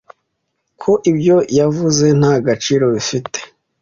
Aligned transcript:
ko 0.81 0.91
ibyo 1.11 1.37
yavuze 1.59 2.05
nta 2.19 2.33
gaciro 2.45 2.85
bifite 2.95 3.39